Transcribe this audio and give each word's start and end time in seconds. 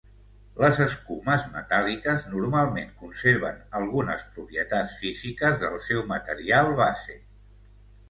Les 0.61 0.77
escumes 0.85 1.45
metàl·liques 1.57 2.25
normalment 2.31 2.89
conserven 3.03 3.61
algunes 3.83 4.27
propietats 4.33 4.99
físiques 5.05 5.65
del 5.67 5.81
seu 5.93 6.05
material 6.17 6.77
base. 6.85 7.25